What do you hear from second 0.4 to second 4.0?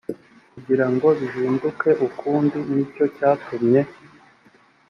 kugira ngo bihinduke ukundi ni cyo cyatumye